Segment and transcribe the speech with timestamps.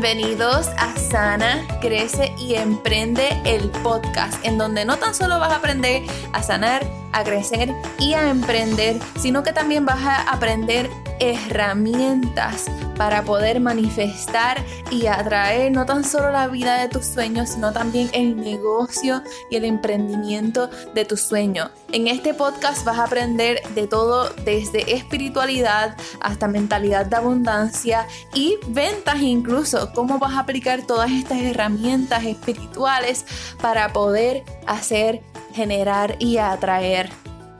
[0.00, 5.56] Bienvenidos a Sana, Crece y Emprende el podcast, en donde no tan solo vas a
[5.56, 10.88] aprender a sanar, a crecer y a emprender, sino que también vas a aprender
[11.18, 12.66] herramientas
[12.98, 18.10] para poder manifestar y atraer no tan solo la vida de tus sueños, sino también
[18.12, 21.70] el negocio y el emprendimiento de tus sueños.
[21.92, 28.56] En este podcast vas a aprender de todo desde espiritualidad hasta mentalidad de abundancia y
[28.66, 33.24] ventas incluso, cómo vas a aplicar todas estas herramientas espirituales
[33.62, 35.22] para poder hacer,
[35.54, 37.10] generar y atraer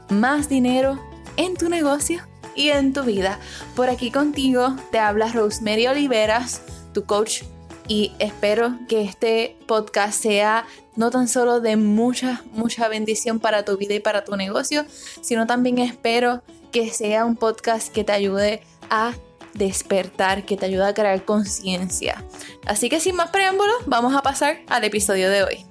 [0.08, 0.98] más dinero
[1.36, 2.26] en tu negocio
[2.58, 3.38] y en tu vida.
[3.76, 6.60] Por aquí contigo te habla Rosemary Oliveras,
[6.92, 7.44] tu coach,
[7.86, 10.66] y espero que este podcast sea
[10.96, 14.84] no tan solo de mucha, mucha bendición para tu vida y para tu negocio,
[15.22, 19.14] sino también espero que sea un podcast que te ayude a
[19.54, 22.22] despertar, que te ayude a crear conciencia.
[22.66, 25.66] Así que sin más preámbulos, vamos a pasar al episodio de hoy.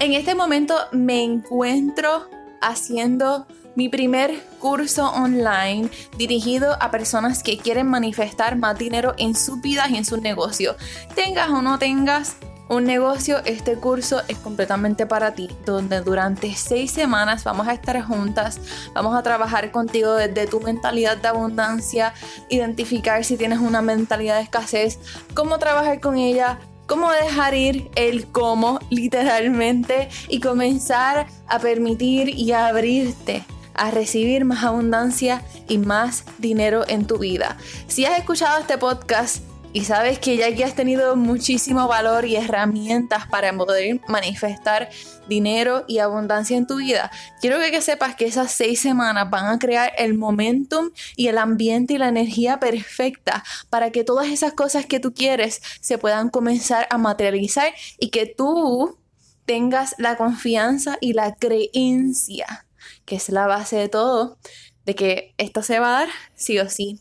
[0.00, 2.28] En este momento me encuentro
[2.60, 9.60] haciendo mi primer curso online dirigido a personas que quieren manifestar más dinero en sus
[9.60, 10.76] vidas y en sus negocios.
[11.14, 12.36] Tengas o no tengas
[12.68, 18.00] un negocio, este curso es completamente para ti, donde durante seis semanas vamos a estar
[18.02, 18.58] juntas,
[18.94, 22.14] vamos a trabajar contigo desde tu mentalidad de abundancia,
[22.48, 24.98] identificar si tienes una mentalidad de escasez,
[25.34, 32.52] cómo trabajar con ella, cómo dejar ir el cómo literalmente y comenzar a permitir y
[32.52, 33.44] a abrirte
[33.74, 37.56] a recibir más abundancia y más dinero en tu vida.
[37.86, 39.42] Si has escuchado este podcast
[39.74, 44.88] y sabes que ya aquí has tenido muchísimo valor y herramientas para poder manifestar
[45.28, 47.10] dinero y abundancia en tu vida,
[47.40, 51.94] quiero que, sepas que esas seis semanas van a crear el momentum y el ambiente
[51.94, 56.86] y la energía perfecta para que todas esas cosas que tú quieres se puedan comenzar
[56.88, 58.96] a materializar y que tú
[59.44, 62.64] tengas la confianza y la creencia
[63.04, 64.38] que es la base de todo,
[64.84, 67.00] de que esto se va a dar sí o sí.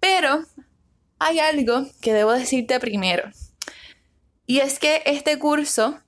[0.00, 0.44] Pero
[1.18, 3.30] hay algo que debo decirte primero.
[4.46, 5.98] Y es que este curso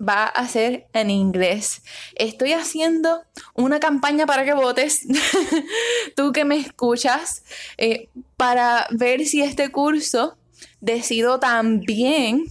[0.00, 1.82] va a ser en inglés.
[2.14, 3.22] Estoy haciendo
[3.54, 5.06] una campaña para que votes,
[6.16, 7.42] tú que me escuchas,
[7.76, 10.36] eh, para ver si este curso
[10.80, 12.44] decido también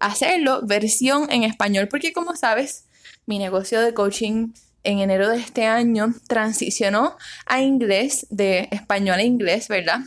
[0.00, 2.84] hacerlo versión en español, porque como sabes,
[3.26, 4.52] mi negocio de coaching
[4.88, 10.00] en enero de este año transicionó a inglés, de español a inglés, ¿verdad?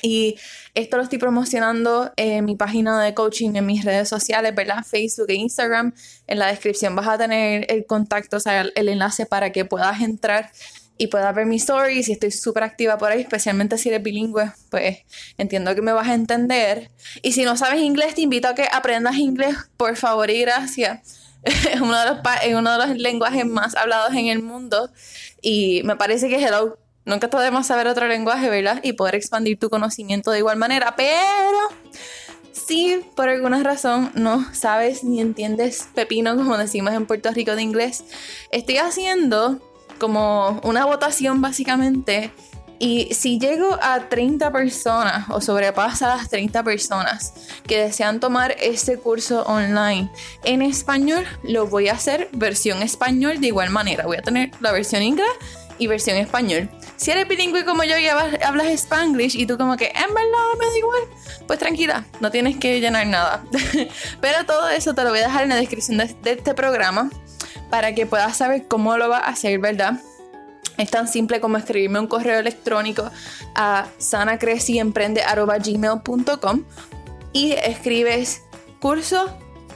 [0.00, 0.36] Y
[0.74, 4.84] esto lo estoy promocionando en mi página de coaching, en mis redes sociales, ¿verdad?
[4.88, 5.92] Facebook e Instagram.
[6.28, 10.00] En la descripción vas a tener el contacto, o sea, el, enlace para que puedas
[10.00, 10.52] entrar
[10.96, 12.08] y puedas ver mis stories.
[12.08, 14.98] Y estoy súper activa por ahí, especialmente si eres bilingüe, pues
[15.38, 16.92] entiendo que me vas a entender.
[17.22, 21.27] Y si no sabes inglés, te invito a que aprendas inglés, por favor y gracias
[21.82, 22.18] uno, de los
[22.58, 24.90] uno de los lenguajes más hablados en el mundo
[25.40, 28.80] y me parece que hello, nunca podemos saber otro lenguaje, ¿verdad?
[28.82, 31.58] Y poder expandir tu conocimiento de igual manera, pero
[32.52, 37.62] si por alguna razón no sabes ni entiendes pepino, como decimos en Puerto Rico de
[37.62, 38.04] inglés,
[38.50, 39.60] estoy haciendo
[39.98, 42.30] como una votación básicamente
[42.78, 47.32] y si llego a 30 personas o sobrepasa las 30 personas
[47.66, 50.10] que desean tomar este curso online
[50.44, 54.06] en español, lo voy a hacer versión español de igual manera.
[54.06, 55.28] Voy a tener la versión inglés
[55.78, 56.68] y versión español.
[56.96, 60.66] Si eres bilingüe como yo y hablas spanglish y tú como que en verdad me
[60.66, 61.02] da igual,
[61.46, 63.44] pues tranquila, no tienes que llenar nada.
[64.20, 67.10] Pero todo eso te lo voy a dejar en la descripción de, este programa
[67.70, 70.00] para que puedas saber cómo lo vas a hacer, ¿verdad?
[70.78, 73.10] Es tan simple como escribirme un correo electrónico
[73.54, 76.64] a sanacreciemprende.gmail.com
[77.32, 78.42] y escribes
[78.80, 79.28] curso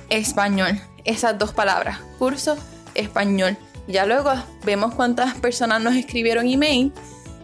[0.08, 0.80] español.
[1.04, 2.56] Esas dos palabras, curso
[2.94, 3.58] español.
[3.88, 4.32] Ya luego
[4.64, 6.92] vemos cuántas personas nos escribieron email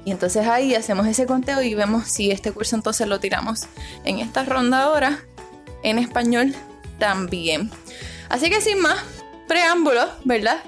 [0.04, 3.66] y entonces ahí hacemos ese conteo y vemos si este curso entonces lo tiramos
[4.04, 5.18] en esta ronda ahora
[5.82, 6.54] en español
[7.00, 7.72] también.
[8.28, 9.00] Así que sin más
[9.48, 10.62] preámbulos, ¿verdad?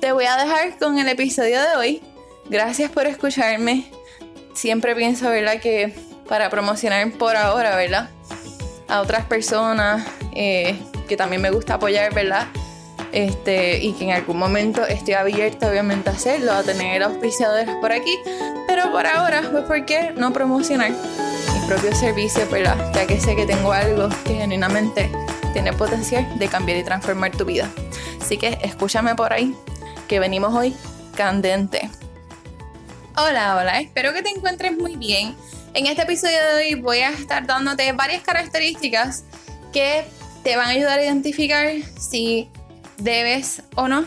[0.00, 2.00] Te voy a dejar con el episodio de hoy
[2.48, 3.90] Gracias por escucharme.
[4.54, 5.60] Siempre pienso, ¿verdad?
[5.60, 5.92] Que
[6.28, 8.10] para promocionar por ahora, ¿verdad?
[8.88, 10.78] A otras personas eh,
[11.08, 12.46] que también me gusta apoyar, ¿verdad?
[13.12, 17.92] Este, y que en algún momento estoy abierta obviamente a hacerlo, a tener auspiciadores por
[17.92, 18.14] aquí,
[18.66, 22.76] pero por ahora, pues ¿por qué no promocionar mis propios servicios, ¿verdad?
[22.94, 25.10] Ya que sé que tengo algo que genuinamente
[25.52, 27.70] tiene potencial de cambiar y transformar tu vida.
[28.20, 29.56] Así que escúchame por ahí,
[30.08, 30.76] que venimos hoy
[31.16, 31.88] candente.
[33.18, 35.34] Hola, hola, espero que te encuentres muy bien.
[35.72, 39.24] En este episodio de hoy voy a estar dándote varias características
[39.72, 40.04] que
[40.44, 41.66] te van a ayudar a identificar
[41.98, 42.50] si
[42.98, 44.06] debes o no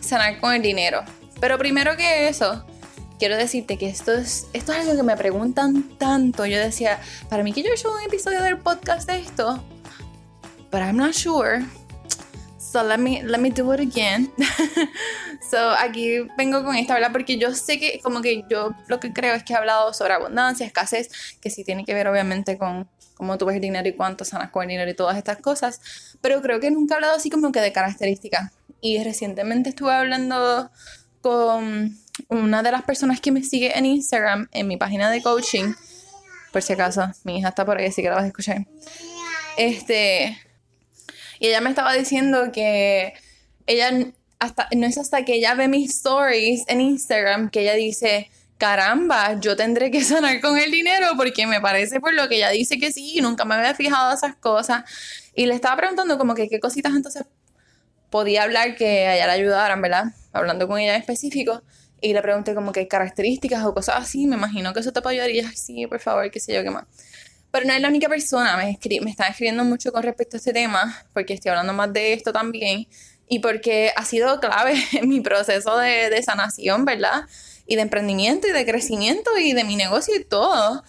[0.00, 1.02] sanar con el dinero.
[1.40, 2.64] Pero primero que eso,
[3.18, 6.46] quiero decirte que esto es, esto es algo que me preguntan tanto.
[6.46, 9.60] Yo decía, para mí que yo he hecho un episodio del podcast de esto,
[10.70, 11.64] but I'm not sure.
[12.76, 14.30] So let me, let me do it again.
[15.50, 17.10] so aquí vengo con esta, ¿verdad?
[17.10, 20.12] Porque yo sé que como que yo lo que creo es que he hablado sobre
[20.12, 21.08] abundancia, escasez,
[21.40, 24.50] que sí tiene que ver obviamente con cómo tú ves el dinero y cuánto sanas
[24.50, 26.18] con el dinero y todas estas cosas.
[26.20, 28.52] Pero creo que nunca he hablado así como que de características.
[28.82, 30.70] Y recientemente estuve hablando
[31.22, 31.96] con
[32.28, 35.72] una de las personas que me sigue en Instagram, en mi página de coaching.
[36.52, 38.66] Por si acaso, mi hija está por ahí, así que la vas a escuchar.
[39.56, 40.36] Este,
[41.38, 43.14] y ella me estaba diciendo que
[43.66, 43.90] ella
[44.38, 49.38] hasta no es hasta que ella ve mis stories en Instagram que ella dice, caramba,
[49.40, 52.78] yo tendré que sanar con el dinero porque me parece por lo que ella dice
[52.78, 54.84] que sí, nunca me había fijado esas cosas.
[55.34, 57.24] Y le estaba preguntando como que qué cositas entonces
[58.10, 60.04] podía hablar que a ella le ayudaran, ¿verdad?
[60.32, 61.62] Hablando con ella en específico.
[62.00, 65.16] Y le pregunté como que características o cosas así, me imagino que eso te puede
[65.16, 65.30] ayudar.
[65.30, 66.84] Y ella, sí, por favor, qué sé yo, qué más.
[67.56, 70.52] Pero no es la única persona, me, me están escribiendo mucho con respecto a este
[70.52, 72.86] tema, porque estoy hablando más de esto también,
[73.30, 77.22] y porque ha sido clave en mi proceso de, de sanación, ¿verdad?
[77.66, 80.84] Y de emprendimiento y de crecimiento y de mi negocio y todo.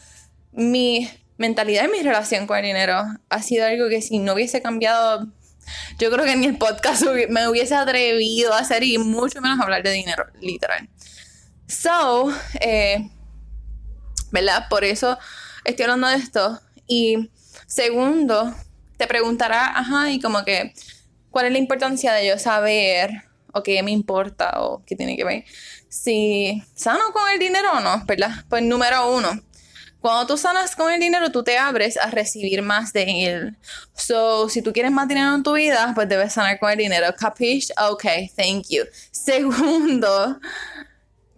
[0.51, 4.61] Mi mentalidad y mi relación con el dinero ha sido algo que si no hubiese
[4.61, 5.25] cambiado,
[5.99, 9.83] yo creo que ni el podcast me hubiese atrevido a hacer y mucho menos hablar
[9.83, 10.89] de dinero, literal.
[11.65, 12.29] So,
[12.59, 13.09] eh,
[14.33, 14.65] ¿verdad?
[14.69, 15.17] Por eso
[15.67, 16.59] estoy hablando de esto.
[16.87, 17.29] Y
[17.67, 18.53] segundo,
[18.97, 20.73] te preguntará, ajá, y como que,
[21.29, 23.11] ¿cuál es la importancia de yo saber
[23.53, 25.45] o qué me importa o qué tiene que ver?
[25.89, 28.45] Si sano con el dinero o no, ¿verdad?
[28.49, 29.29] Pues número uno,
[29.99, 33.57] cuando tú sanas con el dinero, tú te abres a recibir más de él.
[33.93, 37.13] So, si tú quieres más dinero en tu vida, pues debes sanar con el dinero.
[37.17, 37.71] Capish?
[37.89, 38.03] Ok,
[38.35, 38.83] thank you.
[39.11, 40.39] Segundo,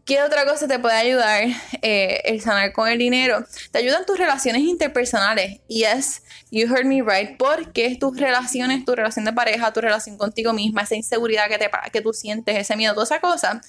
[0.10, 1.44] ¿Qué otra cosa te puede ayudar
[1.84, 3.46] eh, el sanar con el dinero?
[3.72, 5.62] Te ayudan tus relaciones interpersonales.
[5.68, 7.38] Yes, you heard me right.
[7.38, 11.70] Porque tus relaciones, tu relación de pareja, tu relación contigo misma, esa inseguridad que, te,
[11.94, 13.62] que tú sientes, ese miedo, toda esa cosa,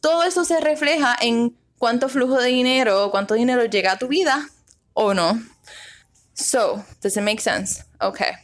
[0.00, 4.48] todo eso se refleja en cuánto flujo de dinero, cuánto dinero llega a tu vida
[4.92, 5.42] o no.
[6.34, 7.82] So, does it make sense?
[8.00, 8.34] Okay.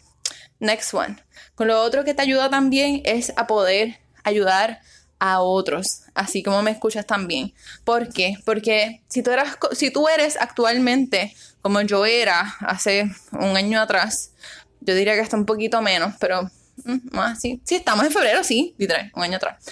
[0.59, 1.23] Next one.
[1.55, 4.81] Con lo otro que te ayuda también es a poder ayudar
[5.21, 7.55] otros, así como me escuchas también.
[7.85, 8.37] ¿Por qué?
[8.45, 14.33] Porque si tú, eras, si tú eres actualmente como yo era hace un año atrás,
[14.81, 16.43] yo diría que está un poquito menos, pero
[16.85, 17.41] mm, más.
[17.41, 19.65] Sí, estamos en febrero, sí, literal, un año atrás.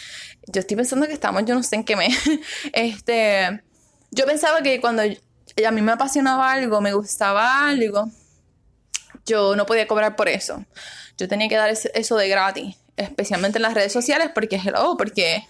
[0.46, 2.17] Yo estoy pensando que estamos, yo no sé en qué mes.
[2.73, 3.62] este,
[4.11, 8.11] yo pensaba que cuando a mí me apasionaba algo, me gustaba algo,
[9.26, 10.64] yo no podía cobrar por eso.
[11.17, 15.46] Yo tenía que dar eso de gratis especialmente en las redes sociales, porque hello, porque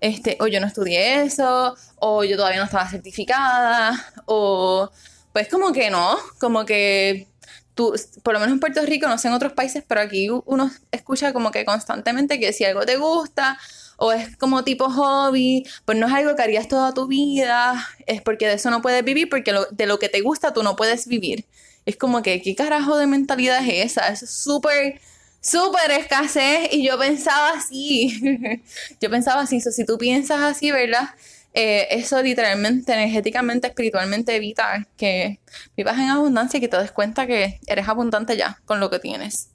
[0.00, 4.90] este, o yo no estudié eso, o yo todavía no estaba certificada, o
[5.32, 7.26] pues como que no, como que
[7.74, 10.70] tú, por lo menos en Puerto Rico, no sé en otros países, pero aquí uno
[10.92, 13.58] escucha como que constantemente que si algo te gusta
[13.96, 18.22] o es como tipo hobby, pues no es algo que harías toda tu vida, es
[18.22, 21.06] porque de eso no puedes vivir, porque de lo que te gusta tú no puedes
[21.06, 21.46] vivir.
[21.86, 24.08] Es como que, ¿qué carajo de mentalidad es esa?
[24.08, 25.00] Es súper
[25.44, 28.62] súper escasez y yo pensaba así,
[29.00, 31.10] yo pensaba así, si tú piensas así, ¿verdad?
[31.52, 35.38] Eh, eso literalmente, energéticamente, espiritualmente evita que
[35.76, 38.98] vivas en abundancia y que te des cuenta que eres abundante ya con lo que
[38.98, 39.50] tienes.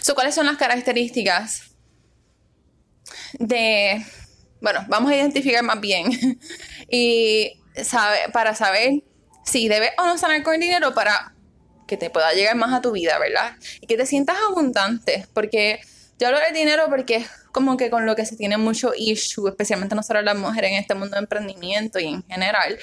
[0.00, 1.70] So, ¿Cuáles son las características
[3.38, 4.04] de...
[4.60, 6.10] Bueno, vamos a identificar más bien
[6.90, 7.52] y
[8.32, 9.04] para saber
[9.44, 11.32] si debes o no sanar con dinero para
[11.88, 13.56] que te pueda llegar más a tu vida, ¿verdad?
[13.80, 15.80] Y que te sientas abundante, porque
[16.18, 19.48] yo hablo del dinero porque es como que con lo que se tiene mucho issue,
[19.48, 22.78] especialmente nosotros las mujeres en este mundo de emprendimiento y en general.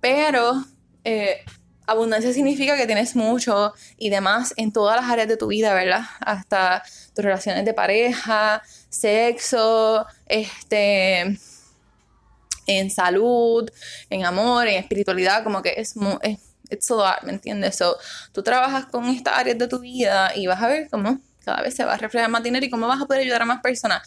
[0.00, 0.64] Pero
[1.04, 1.44] eh,
[1.86, 6.02] abundancia significa que tienes mucho y demás en todas las áreas de tu vida, ¿verdad?
[6.20, 6.82] Hasta
[7.14, 11.38] tus relaciones de pareja, sexo, este
[12.66, 13.68] en salud,
[14.10, 16.18] en amor, en espiritualidad, como que es, muy,
[16.70, 17.76] it's a lot, ¿me entiendes?
[17.76, 17.96] So,
[18.32, 21.74] tú trabajas con estas áreas de tu vida y vas a ver cómo cada vez
[21.74, 24.02] se va a reflejar más dinero y cómo vas a poder ayudar a más personas.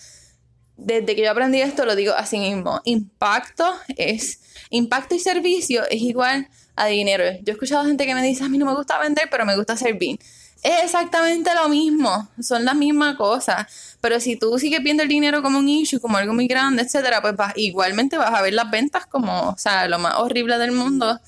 [0.77, 2.81] Desde que yo aprendí esto, lo digo así mismo.
[2.85, 3.65] Impacto
[3.97, 4.39] es,
[4.69, 7.23] impacto y servicio es igual a dinero.
[7.23, 9.55] Yo he escuchado gente que me dice, a mí no me gusta vender, pero me
[9.55, 10.19] gusta servir.
[10.63, 13.67] Es exactamente lo mismo, son la misma cosa.
[13.99, 17.21] Pero si tú sigues viendo el dinero como un issue, como algo muy grande, etcétera,
[17.21, 21.19] pues igualmente vas a ver las ventas como, o sea, lo más horrible del mundo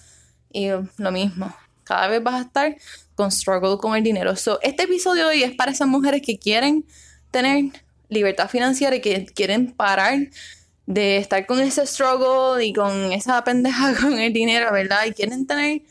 [0.53, 2.77] Y lo mismo, cada vez vas a estar
[3.15, 4.35] con struggle con el dinero.
[4.35, 6.85] So, este episodio hoy es para esas mujeres que quieren
[7.31, 7.65] tener
[8.07, 10.29] libertad financiera y que quieren parar
[10.85, 15.05] de estar con ese struggle y con esa pendeja con el dinero, ¿verdad?
[15.07, 15.81] Y quieren tener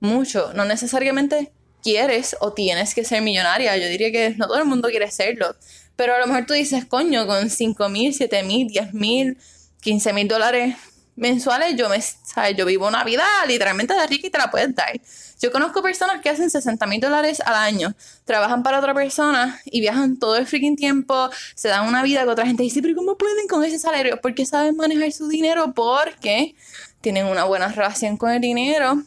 [0.00, 1.52] mucho, no necesariamente
[1.82, 5.56] quieres o tienes que ser millonaria, yo diría que no todo el mundo quiere serlo,
[5.96, 9.38] pero a lo mejor tú dices, coño, con 5 mil, 7 mil, 10 mil,
[9.80, 10.76] 15 mil dólares
[11.22, 12.56] mensuales, yo, me, ¿sabes?
[12.56, 15.00] yo vivo una vida literalmente de rica y te la puedes dar.
[15.40, 19.80] Yo conozco personas que hacen 60 mil dólares al año, trabajan para otra persona y
[19.80, 23.16] viajan todo el freaking tiempo, se dan una vida que otra gente dice, pero ¿cómo
[23.16, 24.20] pueden con ese salario?
[24.20, 26.54] Porque saben manejar su dinero, porque
[27.00, 29.02] tienen una buena relación con el dinero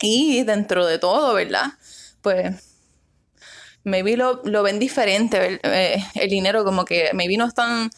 [0.00, 1.74] y dentro de todo, ¿verdad?
[2.22, 2.54] Pues
[3.84, 7.90] maybe lo, lo ven diferente, eh, el, dinero como que maybe no están,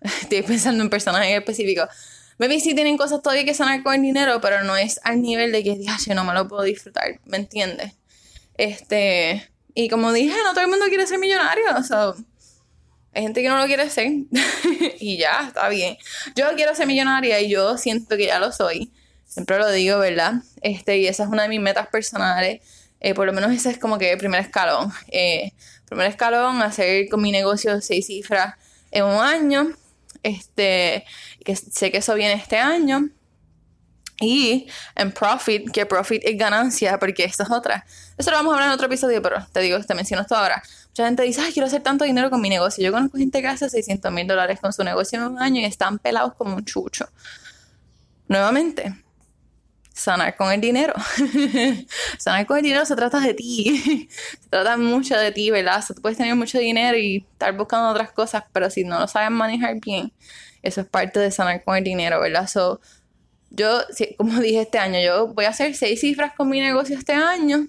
[0.00, 1.88] estoy pensando en personajes específicos,
[2.38, 5.52] maybe sí tienen cosas todavía que sanar con el dinero, pero no es al nivel
[5.52, 7.92] de que, yo no me lo puedo disfrutar, ¿me entiendes?
[8.56, 12.12] Este, y como dije, no todo el mundo quiere ser millonario, o sea,
[13.14, 14.10] hay gente que no lo quiere ser
[15.00, 15.96] y ya, está bien.
[16.34, 18.92] Yo quiero ser millonaria y yo siento que ya lo soy.
[19.24, 20.34] Siempre lo digo, ¿verdad?
[20.62, 22.60] Este, y esa es una de mis metas personales.
[23.00, 24.92] Eh, por lo menos ese es como que el primer escalón.
[25.08, 25.52] Eh,
[25.86, 28.54] primer escalón, hacer con mi negocio seis cifras
[28.94, 29.72] en un año.
[30.22, 31.04] Este,
[31.44, 33.10] que sé que eso viene este año.
[34.20, 37.84] Y en profit, que profit es ganancia, porque esta es otra.
[38.16, 40.62] Eso lo vamos a hablar en otro episodio, pero te digo, te menciono esto ahora.
[40.88, 42.82] Mucha gente dice, ay, quiero hacer tanto dinero con mi negocio.
[42.84, 45.64] Yo conozco gente que hace 600 mil dólares con su negocio en un año y
[45.64, 47.08] están pelados como un chucho.
[48.28, 49.03] Nuevamente,
[49.94, 50.92] sanar con el dinero.
[52.18, 54.08] sanar con el dinero se trata de ti.
[54.42, 55.82] se trata mucho de ti, ¿verdad?
[55.86, 59.30] tú puedes tener mucho dinero y estar buscando otras cosas, pero si no lo sabes
[59.30, 60.12] manejar bien,
[60.62, 62.48] eso es parte de sanar con el dinero, ¿verdad?
[62.48, 62.80] So,
[63.50, 63.82] yo,
[64.18, 67.68] como dije este año, yo voy a hacer seis cifras con mi negocio este año.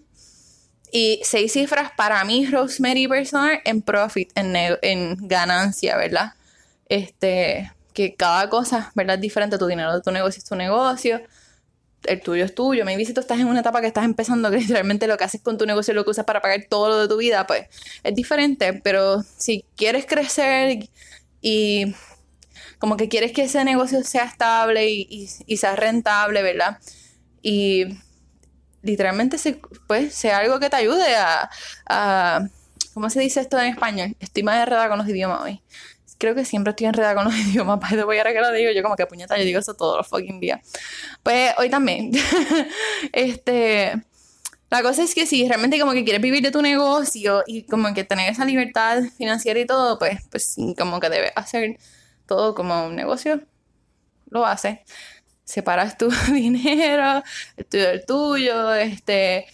[0.92, 6.34] Y seis cifras para mí, Rosemary personal, en profit, en, en ganancia, ¿verdad?
[6.88, 9.16] Este, que cada cosa, ¿verdad?
[9.16, 9.58] Es diferente.
[9.58, 11.22] Tu dinero de tu negocio es tu negocio
[12.08, 12.86] el tuyo es tuyo.
[12.86, 15.42] Maybe si tú estás en una etapa que estás empezando, que literalmente lo que haces
[15.42, 17.68] con tu negocio es lo que usas para pagar todo lo de tu vida, pues
[18.04, 18.74] es diferente.
[18.74, 20.90] Pero si quieres crecer
[21.42, 21.96] y
[22.80, 26.80] como que quieres que ese negocio sea estable y, sea rentable, ¿verdad?
[27.42, 27.86] Y
[28.82, 29.38] literalmente
[29.88, 31.50] pues, sea algo que te ayude a,
[31.88, 32.48] a,
[32.94, 34.16] ¿Cómo se dice esto en español?
[34.20, 35.62] Estoy más enredada con los idiomas hoy
[36.18, 38.84] creo que siempre estoy enredada con los idiomas, para voy ahora que lo digo, yo
[38.84, 40.62] como que puñeta, yo digo eso todos los fucking días.
[41.24, 42.12] Pues hoy también.
[43.14, 43.94] este,
[44.70, 47.94] la cosa es que si realmente como que quieres vivir de tu negocio y como
[47.94, 51.78] que tener esa libertad financiera y todo, pues, pues como que debes hacer
[52.26, 53.42] todo como un negocio,
[54.30, 54.80] lo haces.
[55.44, 57.24] Separas tu dinero,
[57.58, 59.46] el tuyo del tuyo, este,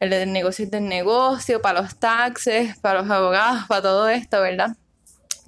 [0.00, 4.76] el del negocio del negocio, para los taxes, para los abogados, para todo esto, ¿verdad?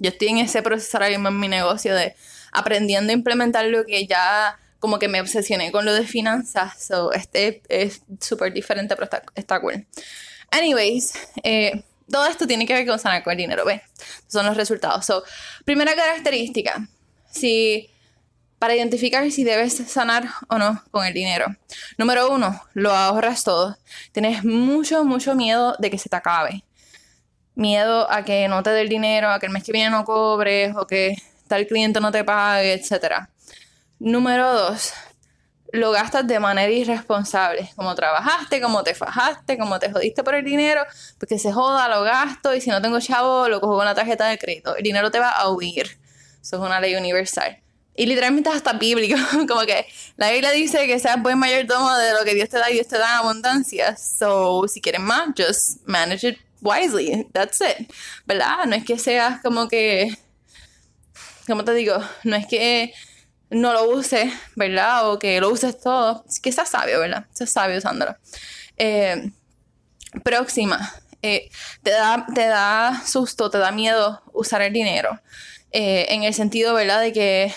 [0.03, 2.13] Yo estoy en ese proceso ahora mismo en mi negocio de
[2.51, 6.83] aprendiendo a implementar lo que ya como que me obsesioné con lo de finanzas.
[6.83, 9.87] So, este es súper diferente, pero está, cool.
[10.51, 13.81] Anyways, eh, todo esto tiene que ver con sanar con el dinero, ¿ves?
[14.27, 15.05] Son los resultados.
[15.05, 15.23] So,
[15.63, 16.85] primera característica,
[17.31, 17.89] si
[18.59, 21.45] para identificar si debes sanar o no con el dinero.
[21.97, 23.77] Número uno, lo ahorras todo.
[24.11, 26.65] Tienes mucho, mucho miedo de que se te acabe
[27.55, 30.05] miedo a que no te dé el dinero, a que el mes que viene no
[30.05, 31.15] cobres o que
[31.47, 33.27] tal cliente no te pague, etc.
[33.99, 34.93] Número dos,
[35.71, 37.69] lo gastas de manera irresponsable.
[37.75, 40.83] Como trabajaste, como te fajaste, como te jodiste por el dinero,
[41.19, 44.27] porque se joda, lo gasto y si no tengo chavo, lo cojo con la tarjeta
[44.27, 44.75] de crédito.
[44.75, 45.97] El dinero te va a huir.
[46.41, 47.59] Eso es una ley universal.
[47.95, 49.17] Y literalmente es hasta bíblico,
[49.47, 49.85] como que
[50.17, 52.87] la Biblia dice que seas buen mayordomo de lo que Dios te da y Dios
[52.87, 53.95] te da en abundancia.
[53.97, 57.91] So, si quieres más, just manage it wisely, that's it,
[58.25, 58.65] ¿verdad?
[58.65, 60.17] No es que seas como que,
[61.45, 61.97] ¿cómo te digo?
[62.23, 62.93] No es que
[63.49, 65.11] no lo uses, ¿verdad?
[65.11, 67.25] O que lo uses todo, es que seas sabio, ¿verdad?
[67.33, 68.15] Seas sabio usándolo.
[68.77, 69.31] Eh,
[70.23, 71.49] próxima, eh,
[71.83, 75.19] te, da, te da susto, te da miedo usar el dinero.
[75.71, 77.01] Eh, en el sentido, ¿verdad?
[77.01, 77.53] De que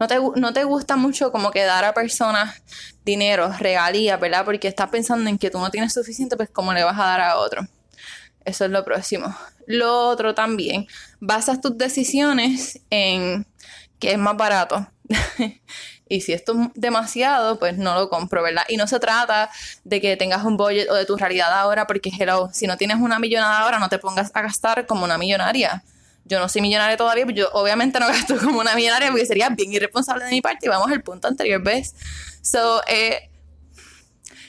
[0.00, 2.62] no, te, no te gusta mucho como que dar a personas
[3.04, 4.44] dinero, regalías, ¿verdad?
[4.44, 7.20] Porque estás pensando en que tú no tienes suficiente, pues ¿cómo le vas a dar
[7.20, 7.66] a otro?
[8.44, 9.34] Eso es lo próximo.
[9.66, 10.86] Lo otro también,
[11.20, 13.46] basas tus decisiones en
[13.98, 14.86] que es más barato.
[16.08, 18.64] y si esto es demasiado, pues no lo compro, ¿verdad?
[18.68, 19.50] Y no se trata
[19.84, 22.98] de que tengas un budget o de tu realidad ahora, porque hello, si no tienes
[22.98, 25.84] una millonada ahora, no te pongas a gastar como una millonaria.
[26.24, 29.48] yo no soy millonaria todavía, pues yo obviamente no gasto como una millonaria porque sería
[29.50, 31.94] bien irresponsable de mi parte y vamos al punto anterior, ¿ves?
[32.42, 33.30] So, eh,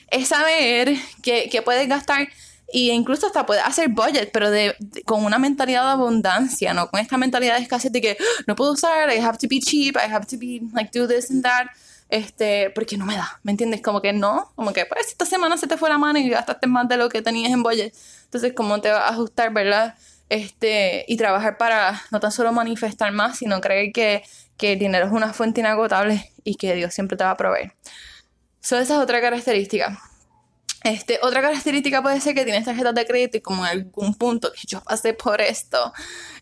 [0.09, 2.27] es saber que, que puedes gastar
[2.73, 4.75] y incluso hasta puedes hacer budget, pero de,
[5.05, 8.55] con una mentalidad de abundancia, no con esta mentalidad de escasez de que ah, no
[8.55, 11.43] puedo usar, I have to be cheap, I have to be like do this and
[11.43, 11.67] that.
[12.09, 13.81] Este, porque no me da, ¿me entiendes?
[13.81, 16.65] Como que no, como que pues esta semana se te fue la mano y gastaste
[16.65, 17.93] más de lo que tenías en budget.
[18.25, 19.95] Entonces, ¿cómo te vas a ajustar, verdad?
[20.29, 24.23] Este, y trabajar para no tan solo manifestar más, sino creer que,
[24.57, 27.73] que el dinero es una fuente inagotable y que Dios siempre te va a proveer.
[28.61, 29.99] So, esa es otra característica.
[30.83, 34.51] Este, otra característica puede ser que tienes tarjetas de crédito y como en algún punto
[34.67, 35.93] yo pasé por esto.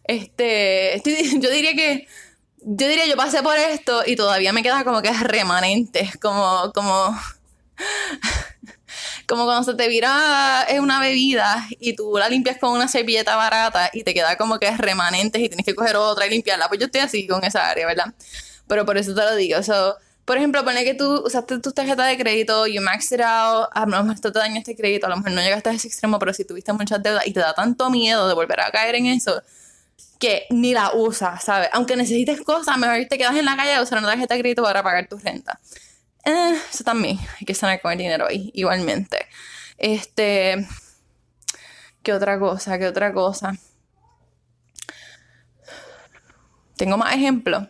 [0.04, 1.02] Este,
[1.40, 2.08] yo diría que
[2.64, 7.16] yo diría yo pasé por esto y todavía me queda como que remanente, como como
[9.28, 13.90] como cuando se te vira una bebida y tú la limpias con una servilleta barata
[13.94, 16.68] y te queda como que remanentes y tienes que coger otra y limpiarla.
[16.68, 18.14] Pues yo estoy así con esa área, ¿verdad?
[18.68, 19.58] Pero por eso te lo digo.
[20.32, 23.82] Por ejemplo, pone que tú usaste tu tarjeta de crédito, you maxed it out, a
[23.82, 26.20] lo mejor esto te dañó este crédito, a lo mejor no llegaste a ese extremo,
[26.20, 29.08] pero si tuviste muchas deudas y te da tanto miedo de volver a caer en
[29.08, 29.44] eso,
[30.20, 31.68] que ni la usas, ¿sabes?
[31.74, 34.64] Aunque necesites cosas, mejor te quedas en la calle a usar una tarjeta de crédito
[34.64, 35.60] para pagar tu renta.
[36.24, 39.28] Eh, eso también, hay que sanar con el dinero ahí, igualmente.
[39.78, 40.66] Este.
[42.04, 42.80] ¿Qué otra cosa?
[42.80, 43.58] ¿Qué otra cosa?
[46.78, 47.68] Tengo más ejemplos.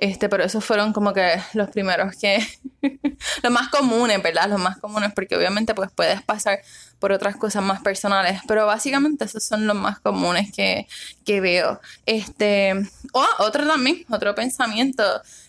[0.00, 2.38] Este, pero esos fueron como que los primeros que,
[3.42, 4.48] los más comunes, ¿verdad?
[4.48, 6.60] Los más comunes, porque obviamente pues puedes pasar
[7.00, 10.86] por otras cosas más personales, pero básicamente esos son los más comunes que,
[11.26, 11.80] que veo.
[12.06, 12.74] Este,
[13.12, 15.02] o otro también, otro pensamiento,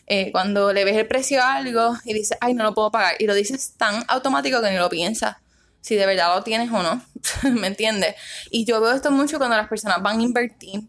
[0.07, 3.17] eh, cuando le ves el precio a algo y dices, ay, no lo puedo pagar,
[3.19, 5.37] y lo dices tan automático que ni lo piensas
[5.81, 7.01] si de verdad lo tienes o no,
[7.51, 8.15] ¿me entiendes?
[8.49, 10.81] Y yo veo esto mucho cuando las personas van a invertir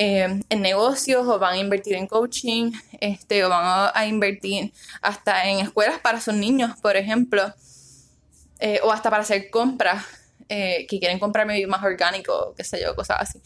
[0.00, 5.48] eh, en negocios o van a invertir en coaching, este, o van a, invertir hasta
[5.48, 7.52] en escuelas para sus niños, por ejemplo,
[8.60, 10.04] eh, o hasta para hacer compras
[10.48, 13.42] eh, que quieren comprar más orgánico, qué sé yo, cosas así.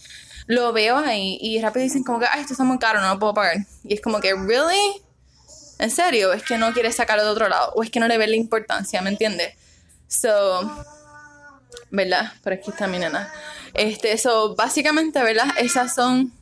[0.47, 3.19] Lo veo ahí y rápido dicen como que, ay, esto está muy caro, no lo
[3.19, 3.57] puedo pagar.
[3.83, 5.03] Y es como que, ¿really?
[5.79, 6.35] ¿En serio?
[6.35, 7.73] ¿Es que no quieres sacarlo de otro lado?
[7.77, 9.01] ¿O es que no le ves la importancia?
[9.01, 9.55] ¿Me entiendes?
[10.07, 10.85] So,
[11.91, 12.31] ¿verdad?
[12.43, 13.33] Por aquí está mi nena.
[13.73, 15.47] Este, so, básicamente, ¿verdad?
[15.57, 16.41] Esas son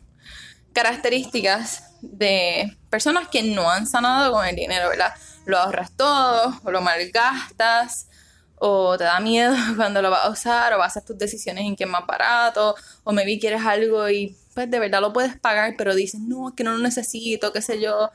[0.73, 5.15] características de personas que no han sanado con el dinero, ¿verdad?
[5.47, 8.09] Lo ahorras todo, o lo malgastas,
[8.57, 11.77] o te da miedo cuando lo vas a usar, o vas hacer tus decisiones en
[11.77, 15.75] qué es más barato, o maybe quieres algo y pues de verdad lo puedes pagar,
[15.79, 18.11] pero dices, no, es que no lo necesito, qué sé yo,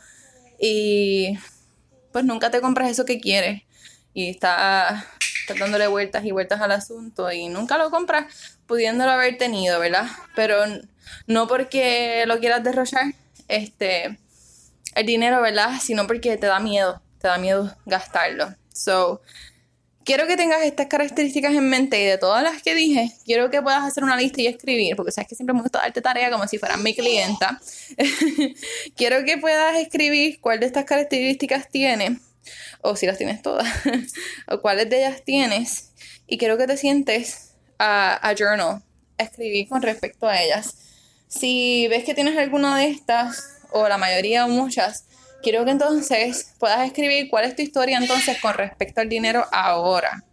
[0.59, 1.37] y
[2.11, 3.63] pues nunca te compras eso que quieres,
[4.13, 5.03] y estás
[5.59, 10.07] dándole vueltas y vueltas al asunto, y nunca lo compras pudiéndolo haber tenido, ¿verdad?
[10.35, 10.65] Pero
[11.27, 13.13] no porque lo quieras derrochar,
[13.47, 14.17] este,
[14.95, 15.79] el dinero, ¿verdad?
[15.81, 18.55] Sino porque te da miedo, te da miedo gastarlo.
[18.73, 19.21] So,
[20.05, 23.61] quiero que tengas estas características en mente y de todas las que dije, quiero que
[23.61, 26.47] puedas hacer una lista y escribir, porque sabes que siempre me gusta darte tarea como
[26.47, 27.59] si fueras mi clienta.
[28.95, 32.19] quiero que puedas escribir cuál de estas características tienes,
[32.81, 33.67] o si las tienes todas,
[34.47, 35.91] o cuáles de ellas tienes,
[36.27, 38.83] y quiero que te sientes a, a journal,
[39.17, 40.75] a escribir con respecto a ellas.
[41.27, 45.05] Si ves que tienes alguna de estas, o la mayoría o muchas,
[45.41, 50.23] quiero que entonces puedas escribir cuál es tu historia entonces con respecto al dinero ahora.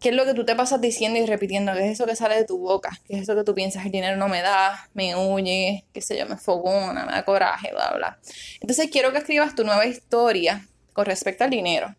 [0.00, 1.74] ¿Qué es lo que tú te pasas diciendo y repitiendo?
[1.74, 2.98] ¿Qué es eso que sale de tu boca?
[3.06, 3.84] ¿Qué es eso que tú piensas?
[3.84, 7.70] El dinero no me da, me huye, qué sé yo, me fogona, me da coraje,
[7.72, 8.18] bla, bla.
[8.60, 11.94] Entonces quiero que escribas tu nueva historia con respecto al dinero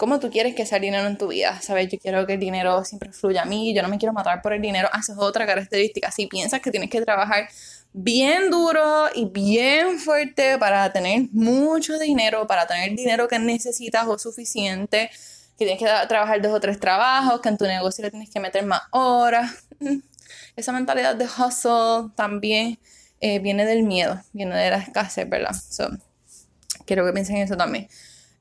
[0.00, 1.60] cómo tú quieres que sea el dinero en tu vida.
[1.60, 1.90] ¿Sabes?
[1.90, 4.54] Yo quiero que el dinero siempre fluya a mí, yo no me quiero matar por
[4.54, 4.88] el dinero.
[4.92, 6.10] Ah, esa es otra característica.
[6.10, 7.50] Si piensas que tienes que trabajar
[7.92, 14.18] bien duro y bien fuerte para tener mucho dinero, para tener dinero que necesitas o
[14.18, 15.10] suficiente,
[15.58, 18.40] que tienes que trabajar dos o tres trabajos, que en tu negocio le tienes que
[18.40, 19.52] meter más horas.
[19.80, 19.98] Mm,
[20.56, 22.78] esa mentalidad de hustle también
[23.20, 25.54] eh, viene del miedo, viene de la escasez, ¿verdad?
[25.54, 25.90] So,
[26.86, 27.86] quiero que piensen en eso también.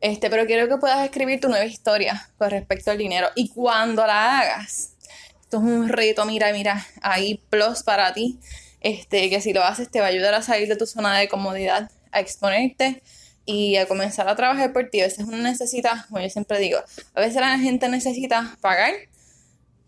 [0.02, 3.28] Este, pero quiero que puedas escribir tu nueva historia con respecto al dinero.
[3.36, 4.94] Y cuando la hagas,
[5.42, 8.40] esto es un reto, mira, mira, ahí plus para ti.
[8.82, 11.28] Este, que si lo haces te va a ayudar a salir de tu zona de
[11.28, 13.02] comodidad, a exponerte
[13.46, 15.02] y a comenzar a trabajar por ti.
[15.02, 16.80] A veces uno necesita, como yo siempre digo,
[17.14, 18.94] a veces la gente necesita pagar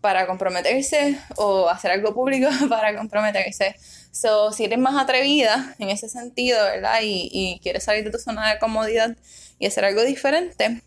[0.02, 3.76] para comprometerse o hacer algo público para comprometerse.
[4.12, 7.00] So, si eres más atrevida en ese sentido, ¿verdad?
[7.02, 9.16] Y, quieres salir de tu zona de comodidad,
[9.58, 10.82] y hacer algo diferente,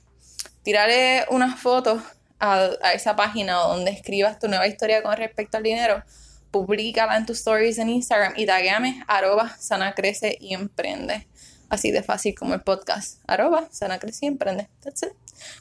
[0.63, 2.03] tirarle unas fotos
[2.41, 6.03] a, esa página donde escribas tu nueva historia con respecto al dinero,
[6.51, 11.27] Publícala en tus stories en Instagram y tagueame arroba sana crece y emprende.
[11.69, 13.19] Así de fácil como el podcast.
[13.27, 14.69] Arroba sana crece y emprende.
[14.81, 15.09] That's it.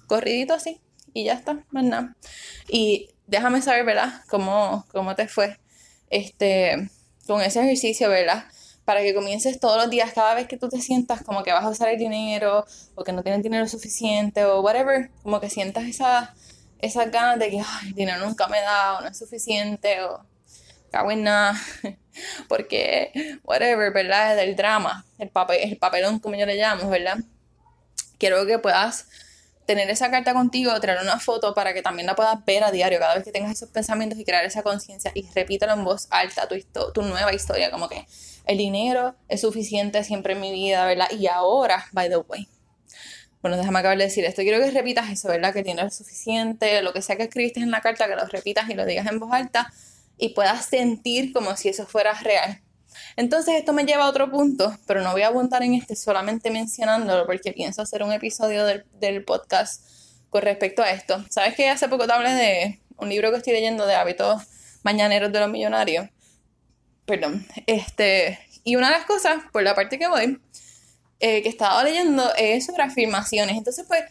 [0.05, 0.79] Corridito así.
[1.11, 2.15] Y ya está, más nada.
[2.67, 4.21] Y déjame saber, ¿verdad?
[4.29, 5.57] Cómo, cómo te fue
[6.11, 6.89] este,
[7.27, 8.45] con ese ejercicio, ¿verdad?
[8.85, 11.63] Para que comiences todos los días, cada vez que tú te sientas como que vas
[11.63, 15.85] a usar el dinero o que no tienes dinero suficiente o whatever, como que sientas
[15.85, 16.35] esa,
[16.79, 20.25] esa ganas de que Ay, el dinero nunca me da o no es suficiente o
[20.91, 21.59] cago en nada,
[22.47, 24.35] porque whatever, ¿verdad?
[24.35, 27.17] Del drama, el, papel, el papelón como yo le llamo, ¿verdad?
[28.19, 29.07] Quiero que puedas
[29.65, 32.99] tener esa carta contigo, traer una foto para que también la puedas ver a diario
[32.99, 36.47] cada vez que tengas esos pensamientos y crear esa conciencia y repítelo en voz alta,
[36.47, 36.55] tu,
[36.93, 38.05] tu nueva historia, como que
[38.45, 41.09] el dinero es suficiente siempre en mi vida, ¿verdad?
[41.11, 42.47] Y ahora, by the way.
[43.41, 44.41] Bueno, déjame acabar de decir esto.
[44.41, 45.51] Quiero que repitas eso, ¿verdad?
[45.51, 48.25] Que el dinero es suficiente, lo que sea que escribiste en la carta, que lo
[48.25, 49.71] repitas y lo digas en voz alta
[50.17, 52.61] y puedas sentir como si eso fuera real.
[53.15, 56.51] Entonces esto me lleva a otro punto, pero no voy a abundar en este solamente
[56.51, 59.85] mencionándolo porque pienso hacer un episodio del, podcast
[60.29, 61.23] con respecto a esto.
[61.29, 64.43] ¿Sabes que hace poco te hablé de un libro que estoy leyendo de hábitos
[64.83, 66.09] mañaneros de los millonarios?
[67.05, 67.45] Perdón.
[67.67, 70.39] Este, y una de las cosas, por la parte que voy,
[71.19, 73.57] eh, que estaba leyendo es sobre afirmaciones.
[73.57, 74.03] Entonces, pues,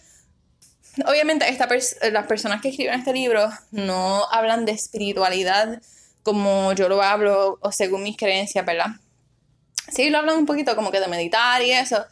[1.06, 1.68] obviamente esta
[2.10, 5.80] las personas que escriben este libro no hablan de espiritualidad
[6.22, 8.86] como yo lo hablo o según mis creencias, ¿verdad?
[9.90, 12.04] Sí, lo hablan un poquito como que de meditar y eso,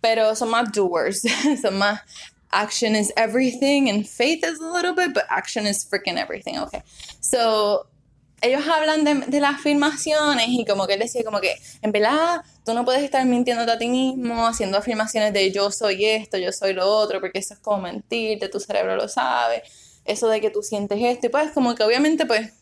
[0.00, 1.22] pero son más doers,
[1.62, 2.00] son más
[2.52, 6.82] action is everything and faith is a little bit, but action is freaking everything, okay.
[7.20, 7.86] So,
[8.42, 12.42] ellos hablan de, de, las afirmaciones y como que él decía como que, en verdad,
[12.64, 16.50] tú no puedes estar mintiéndote a ti mismo, haciendo afirmaciones de yo soy esto, yo
[16.50, 19.62] soy lo otro, porque eso es como mentirte, tu cerebro lo sabe,
[20.04, 22.52] eso de que tú sientes esto, y pues como que obviamente pues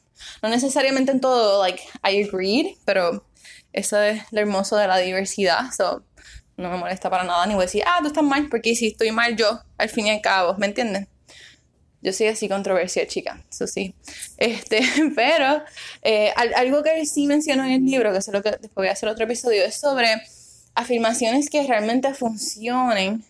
[0.42, 3.24] no necesariamente en todo, like, I agreed, pero
[3.72, 6.04] eso es lo hermoso de la diversidad, so
[6.56, 8.88] no me molesta para nada, ni voy a decir, ah, tú estás mal, porque si
[8.88, 11.08] estoy mal yo, al fin y al cabo, ¿me entienden?
[12.00, 13.94] Yo soy así controversia, chica, eso sí.
[14.36, 14.80] Este,
[15.16, 15.62] pero
[16.02, 18.92] eh, algo que sí menciono en el libro, que es lo que después voy a
[18.92, 20.22] hacer otro episodio, es sobre
[20.74, 23.24] afirmaciones que realmente funcionen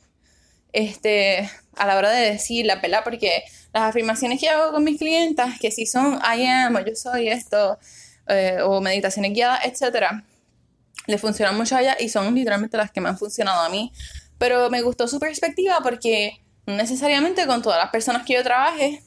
[0.73, 3.01] este, a la hora de decir la ¿verdad?
[3.05, 6.95] Porque las afirmaciones que hago con mis clientas, que si son I am o yo
[6.95, 7.79] soy esto,
[8.27, 10.25] eh, o meditaciones guiadas, etcétera,
[11.07, 13.93] le funcionan mucho a ella y son literalmente las que me han funcionado a mí.
[14.39, 19.03] Pero me gustó su perspectiva porque necesariamente con todas las personas que yo trabaje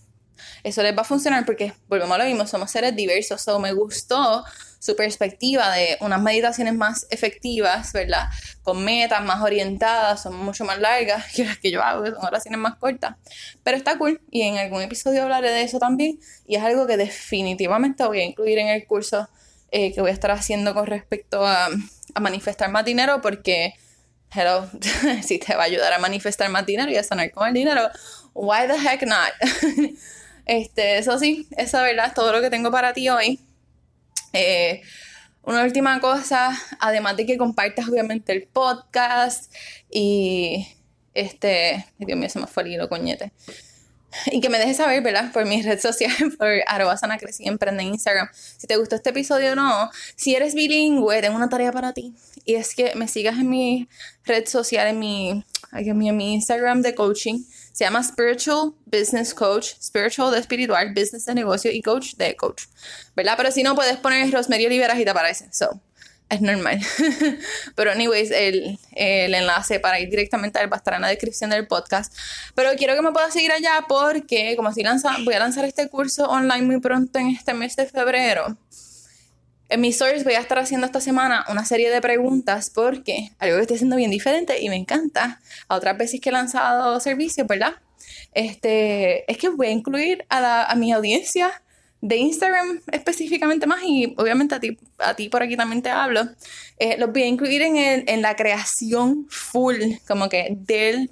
[0.63, 3.41] eso les va a funcionar porque, volvemos a lo mismo, somos seres diversos.
[3.41, 4.43] So, me gustó
[4.81, 8.29] su perspectiva de unas meditaciones más efectivas, ¿verdad?
[8.63, 12.25] Con metas más orientadas, son mucho más largas que las que yo hago, que son
[12.25, 13.15] oraciones más cortas.
[13.63, 16.19] Pero está cool y en algún episodio hablaré de eso también.
[16.47, 19.29] Y es algo que definitivamente voy a incluir en el curso
[19.69, 21.69] eh, que voy a estar haciendo con respecto a,
[22.15, 23.75] a manifestar más dinero porque
[24.33, 24.67] hello,
[25.21, 27.87] si te va a ayudar a manifestar más dinero y a sanar con el dinero,
[28.33, 29.31] why the heck not?
[30.43, 33.39] Este, eso sí, esa verdad es todo lo que tengo para ti hoy.
[34.33, 34.81] Eh,
[35.43, 39.51] una última cosa, además de que compartas obviamente el podcast
[39.89, 40.67] y
[41.13, 43.31] este, Dios mío, se me fue el hilo, coñete.
[44.27, 45.31] Y que me dejes saber, ¿verdad?
[45.31, 48.29] Por mis redes sociales, por arroba sana emprende en Instagram.
[48.33, 49.89] Si te gustó este episodio o no.
[50.15, 52.13] Si eres bilingüe, tengo una tarea para ti.
[52.45, 53.87] Y es que me sigas en mi
[54.25, 60.31] red social, en mi, en mi Instagram de coaching se llama Spiritual Business Coach, Spiritual
[60.31, 62.65] de espiritual, Business de negocio y Coach de coach.
[63.15, 63.35] ¿Verdad?
[63.37, 65.47] Pero si no, puedes poner Rosmerio Oliveras y te aparece.
[65.51, 65.79] So,
[66.31, 66.79] es normal.
[67.75, 71.09] Pero, anyways, el, el, enlace para ir directamente a él va a estar en la
[71.09, 72.13] descripción del podcast.
[72.55, 75.89] Pero quiero que me puedas seguir allá porque, como si lanza, voy a lanzar este
[75.89, 78.57] curso online muy pronto en este mes de febrero.
[79.71, 83.55] En mis stories voy a estar haciendo esta semana una serie de preguntas porque algo
[83.55, 87.47] que estoy haciendo bien diferente y me encanta a otras veces que he lanzado servicios,
[87.47, 87.75] ¿verdad?
[88.33, 91.63] Este, es que voy a incluir a, mi audiencia
[92.01, 96.27] de Instagram específicamente más y obviamente a ti, a ti por aquí también te hablo,
[96.77, 101.11] eh, los voy a incluir en, en la creación full, como que del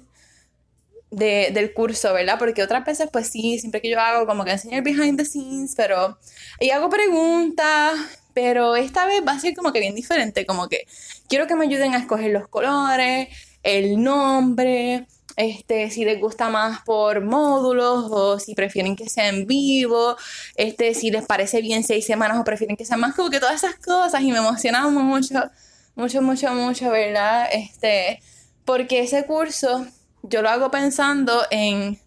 [1.10, 2.38] del curso, ¿verdad?
[2.38, 5.74] Porque otras veces, pues sí, siempre que yo hago como que enseñar behind the scenes,
[5.76, 6.18] pero
[6.60, 10.86] y hago preguntas, pero esta vez va a ser como que bien diferente, como que
[11.28, 13.28] quiero que me ayuden a escoger los colores,
[13.62, 19.46] el nombre, este, si les gusta más por módulos o si prefieren que sea en
[19.46, 20.16] vivo,
[20.56, 23.54] este, si les parece bien seis semanas o prefieren que sea más como que todas
[23.54, 25.50] esas cosas y me emocionamos mucho,
[25.94, 27.48] mucho, mucho, mucho, ¿verdad?
[27.52, 28.20] Este,
[28.64, 29.86] porque ese curso
[30.22, 31.98] yo lo hago pensando en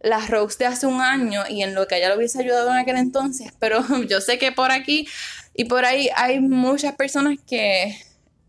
[0.00, 2.76] las Rose de hace un año y en lo que ella lo hubiese ayudado en
[2.76, 5.08] aquel entonces, pero yo sé que por aquí
[5.58, 7.92] y por ahí hay muchas personas que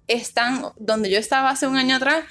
[0.07, 2.23] están donde yo estaba hace un año atrás,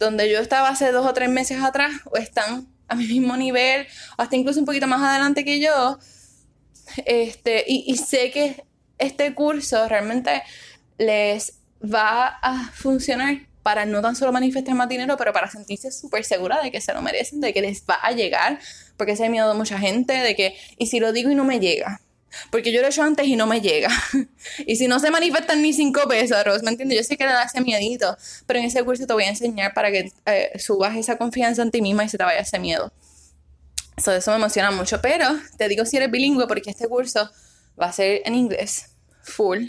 [0.00, 3.86] donde yo estaba hace dos o tres meses atrás, o están a mi mismo nivel,
[4.18, 5.96] o hasta incluso un poquito más adelante que yo.
[7.06, 8.64] Este, y, sé que
[8.98, 10.42] este curso realmente
[10.98, 16.24] les va a funcionar para no tan solo manifestar más dinero, pero para sentirse súper
[16.24, 18.58] segura de que se lo merecen, de que les va a llegar,
[18.96, 21.44] porque ese es miedo de mucha gente, de que, y si lo digo y no
[21.44, 22.00] me llega,
[22.50, 23.90] porque yo lo he hecho antes y no me llega.
[24.66, 26.98] y si no se manifiestan ni cinco pesos, ¿me entiendes?
[26.98, 28.16] Yo sé que le da ese miedito,
[28.46, 31.70] pero en ese curso te voy a enseñar para que eh, subas esa confianza en
[31.70, 32.92] ti misma y se te vaya ese miedo.
[34.02, 35.26] So, eso me emociona mucho, pero
[35.58, 37.30] te digo si eres bilingüe porque este curso
[37.80, 38.86] va a ser en inglés,
[39.22, 39.68] full.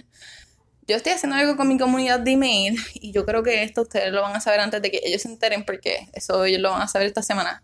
[0.88, 4.12] Yo estoy haciendo algo con mi comunidad de email y yo creo que esto ustedes
[4.12, 6.82] lo van a saber antes de que ellos se enteren porque eso ellos lo van
[6.82, 7.62] a saber esta semana.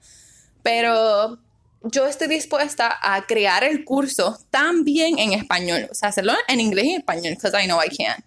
[0.62, 1.40] Pero
[1.84, 6.86] yo estoy dispuesta a crear el curso también en español, o sea, hacerlo en inglés
[6.86, 8.24] y en español, because I know I can.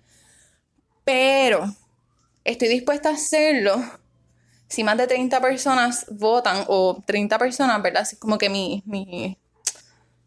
[1.05, 1.75] Pero
[2.45, 3.83] estoy dispuesta a hacerlo
[4.69, 8.03] si más de 30 personas votan, o 30 personas, ¿verdad?
[8.03, 9.37] Es como que mi, mi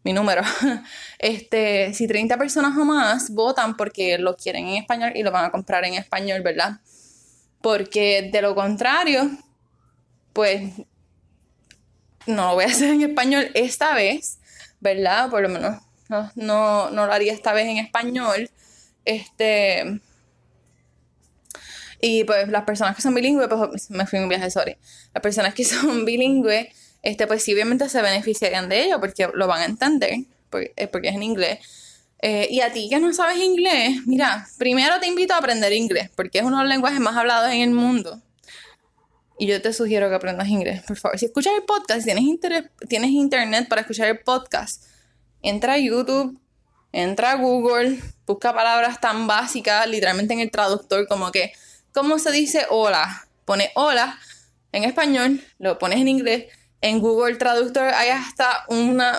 [0.04, 0.42] mi número.
[1.18, 5.46] Este, si 30 personas o más votan porque lo quieren en español y lo van
[5.46, 6.80] a comprar en español, ¿verdad?
[7.62, 9.30] Porque de lo contrario,
[10.34, 10.70] pues
[12.26, 14.38] no lo voy a hacer en español esta vez,
[14.80, 15.30] ¿verdad?
[15.30, 18.50] Por lo menos no, no, no lo haría esta vez en español.
[19.04, 20.00] Este.
[22.00, 24.76] Y pues las personas que son bilingües, pues me fui en un viaje, sorry.
[25.12, 26.68] Las personas que son bilingües
[27.04, 30.90] este, pues sí, obviamente se beneficiarían de ello porque lo van a entender, porque, eh,
[30.90, 31.58] es en inglés.
[32.22, 36.10] Eh, y a ti que no sabes inglés, mira, primero te invito a aprender inglés,
[36.16, 38.22] porque es uno de los lenguajes más hablados en el mundo.
[39.38, 41.18] Y yo te sugiero que aprendas inglés, por favor.
[41.18, 44.84] Si escuchas el podcast, si tienes, interés, tienes internet para escuchar el podcast,
[45.42, 46.38] entra a YouTube,
[46.92, 51.52] entra a Google, busca palabras tan básicas, literalmente en el traductor, como que,
[51.92, 53.26] ¿cómo se dice hola?
[53.44, 54.18] Pone hola
[54.72, 56.44] en español, lo pones en inglés
[56.84, 59.18] en Google Traductor hay hasta una,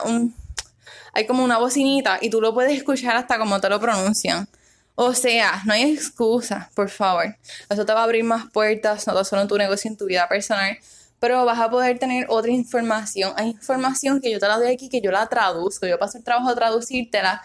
[1.14, 4.48] hay como una bocinita y tú lo puedes escuchar hasta como te lo pronuncian.
[4.96, 7.36] O sea, no hay excusa, por favor.
[7.70, 10.28] Eso te va a abrir más puertas, no solo en tu negocio, en tu vida
[10.30, 10.78] personal,
[11.20, 13.34] pero vas a poder tener otra información.
[13.36, 16.24] Hay información que yo te la doy aquí, que yo la traduzco, yo paso el
[16.24, 17.42] trabajo de traducírtela,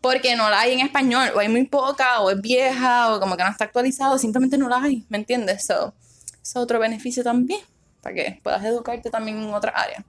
[0.00, 3.36] porque no la hay en español, o hay muy poca, o es vieja, o como
[3.36, 5.66] que no está actualizado, simplemente no la hay, ¿me entiendes?
[5.66, 5.94] So,
[6.42, 7.60] es otro beneficio también
[8.02, 10.04] para que puedas educarte también en otra área.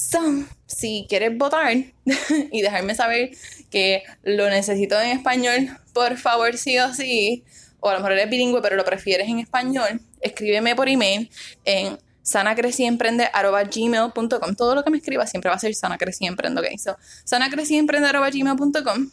[0.00, 0.18] So,
[0.66, 1.74] si quieres votar
[2.52, 3.32] y dejarme saber
[3.70, 7.44] que lo necesito en español, por favor, sí o sí,
[7.80, 11.30] o a lo mejor eres bilingüe, pero lo prefieres en español, escríbeme por email
[11.66, 14.54] en sanacreciemprende.gmail.com.
[14.56, 16.68] Todo lo que me escribas siempre va a ser sanacreciemprende, ok.
[16.78, 19.10] So, sanacreciemprende.gmail.com.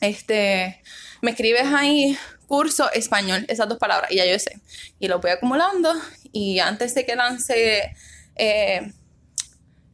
[0.00, 0.80] Este,
[1.20, 2.16] me escribes ahí
[2.46, 4.58] curso español, esas dos palabras, y ya yo sé.
[4.98, 5.92] Y lo voy acumulando
[6.32, 7.94] y antes de que lance
[8.36, 8.94] eh,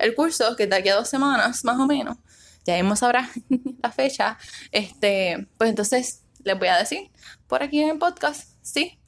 [0.05, 2.17] el curso, que de aquí a dos semanas más o menos,
[2.65, 3.31] ya hemos sabrá
[3.83, 4.39] la fecha,
[4.73, 7.11] este, pues entonces les voy a decir
[7.47, 8.99] por aquí en el podcast, sí,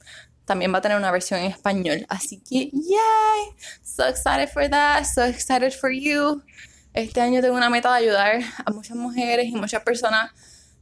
[0.45, 2.05] también va a tener una versión en español.
[2.07, 3.55] Así que, yay!
[3.83, 6.41] So excited for that, so excited for you.
[6.93, 10.31] Este año tengo una meta de ayudar a muchas mujeres y muchas personas,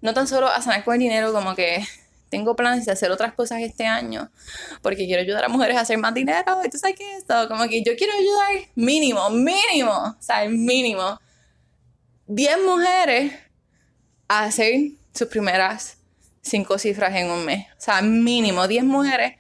[0.01, 1.83] no tan solo a sanar con el dinero, como que
[2.29, 4.29] tengo planes de hacer otras cosas este año
[4.81, 6.61] porque quiero ayudar a mujeres a hacer más dinero.
[6.63, 11.19] Y tú sabes que esto, como que yo quiero ayudar mínimo, mínimo, o sea, mínimo
[12.27, 13.33] 10 mujeres
[14.27, 15.97] a hacer sus primeras
[16.41, 17.67] 5 cifras en un mes.
[17.77, 19.33] O sea, mínimo 10 mujeres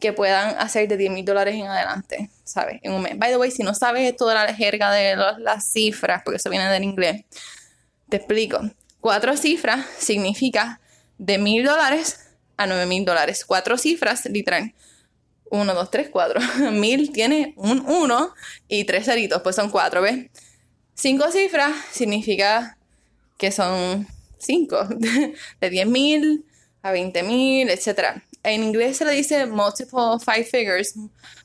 [0.00, 2.80] que puedan hacer de 10 mil dólares en adelante, ¿sabes?
[2.82, 3.18] En un mes.
[3.18, 6.48] By the way, si no sabes esto de la jerga de las cifras, porque eso
[6.50, 7.24] viene del inglés,
[8.08, 8.60] te explico.
[9.00, 10.80] Cuatro cifras significa
[11.18, 12.29] de mil dólares
[12.60, 13.46] a 9 mil dólares.
[13.46, 14.74] Cuatro cifras, literal.
[15.50, 16.40] 1, 2, 3, 4.
[16.72, 18.34] Mil tiene un 1
[18.68, 20.26] y tres ceritos, pues son 4, ¿ves?
[20.94, 22.76] Cinco cifras significa
[23.38, 24.06] que son
[24.38, 24.88] 5.
[25.60, 26.44] De 10 mil
[26.82, 28.22] a 20 mil, etc.
[28.42, 30.94] En inglés se le dice multiple five figures,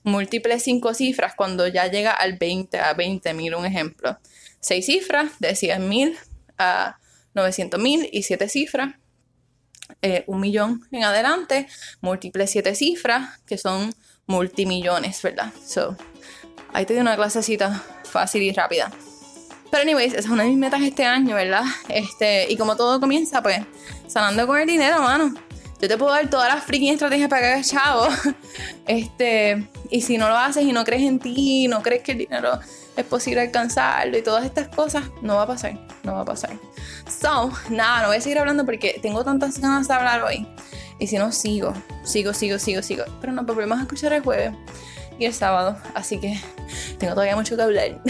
[0.03, 4.17] múltiples cinco cifras, cuando ya llega al 20 a 20 mil, un ejemplo.
[4.59, 6.17] Seis cifras, de 100 mil
[6.57, 6.99] a
[7.33, 8.95] 900 mil y siete cifras
[10.01, 11.67] eh, un millón en adelante,
[12.01, 13.93] múltiples siete cifras, que son
[14.27, 15.51] multimillones, ¿verdad?
[15.65, 15.95] So,
[16.73, 18.91] ahí te doy una clasecita fácil y rápida.
[19.71, 21.63] Pero anyways, esa es una de mis metas este año, ¿verdad?
[21.89, 23.59] Este, y como todo comienza, pues,
[24.07, 25.33] sanando con el dinero, mano.
[25.81, 28.07] Yo te puedo dar todas las freaking estrategias para que hagas chavo.
[28.87, 32.19] Este, y si no lo haces y no crees en ti, no crees que el
[32.19, 32.59] dinero
[32.95, 36.51] es posible alcanzarlo y todas estas cosas, no va a pasar, no va a pasar.
[37.09, 40.47] So, nada, no voy a seguir hablando porque tengo tantas ganas de hablar hoy.
[40.99, 43.03] Y si no, sigo, sigo, sigo, sigo, sigo.
[43.19, 44.53] Pero no volvemos a escuchar el jueves
[45.19, 45.77] y el sábado.
[45.93, 46.39] Así que
[46.97, 48.01] tengo todavía mucho que hablar.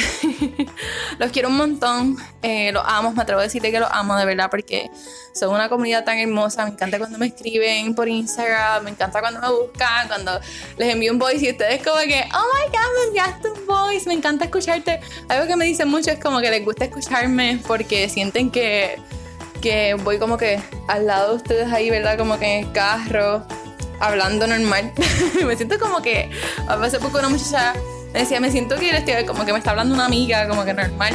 [1.20, 2.18] los quiero un montón.
[2.42, 3.14] Eh, los amo.
[3.14, 4.90] Me atrevo a decirte que los amo de verdad porque
[5.34, 6.66] son una comunidad tan hermosa.
[6.66, 8.84] Me encanta cuando me escriben por Instagram.
[8.84, 10.08] Me encanta cuando me buscan.
[10.08, 10.40] Cuando
[10.78, 14.08] les envío un voice y ustedes como que, oh my god, me enviaste un voice.
[14.08, 15.00] Me encanta escucharte.
[15.30, 19.00] Algo que me dicen mucho es como que les gusta escucharme porque sienten que
[19.66, 22.20] que voy como que al lado de ustedes ahí, ¿verdad?
[22.20, 23.44] Como que en el carro,
[24.00, 24.92] hablando normal.
[25.46, 26.30] me siento como que,
[26.68, 27.74] hace poco una muchacha
[28.14, 30.74] me decía, me siento que estoy, como que me está hablando una amiga, como que
[30.74, 31.14] normal.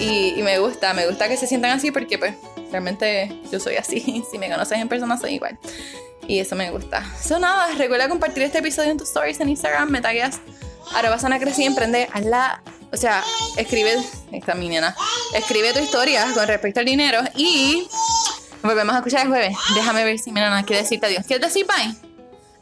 [0.00, 2.34] Y, y, me gusta, me gusta que se sientan así porque pues
[2.70, 4.24] realmente yo soy así.
[4.30, 5.58] si me conoces en persona soy igual.
[6.26, 7.04] Y eso me gusta.
[7.22, 10.40] So nada, recuerda compartir este episodio en tus stories en Instagram, me tagueas
[10.92, 12.08] Ahora vas a crecer y emprender.
[12.22, 12.62] la
[12.92, 13.24] o sea,
[13.56, 13.96] escribe,
[14.30, 14.94] esta mi nena,
[15.34, 17.88] escribe tu historia con respecto al dinero y
[18.64, 19.56] volvemos a escuchar el jueves.
[19.74, 21.24] Déjame ver si mi nena quiere decirte adiós.
[21.26, 21.94] ¿Quieres decir bye?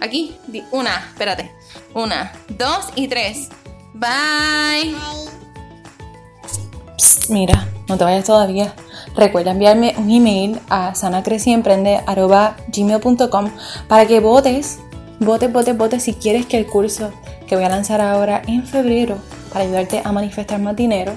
[0.00, 0.36] Aquí,
[0.72, 1.52] una, espérate.
[1.94, 3.48] Una, dos y tres.
[3.94, 4.94] Bye.
[7.28, 8.74] mira, no te vayas todavía.
[9.14, 13.50] Recuerda enviarme un email a sanacreciemprende.gmail.com
[13.86, 14.78] para que votes,
[15.20, 17.12] votes, votes, votes si quieres que el curso
[17.46, 19.18] que voy a lanzar ahora en febrero
[19.52, 21.12] para ayudarte a manifestar más dinero,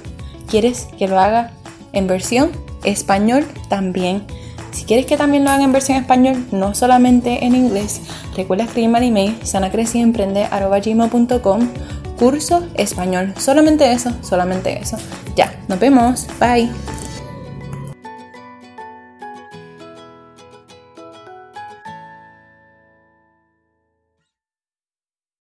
[0.47, 1.49] quieres que lo haga
[1.93, 2.51] en versión
[2.83, 4.27] español también.
[4.75, 8.01] Si quieres que también lo haga en versión español, no solamente en inglés,
[8.35, 11.69] recuerda escribirme al email sanacreciemprende.com
[12.19, 13.33] curso español.
[13.37, 14.97] Solamente eso, solamente eso.
[15.37, 16.27] Ya, nos vemos.
[16.41, 16.69] Bye.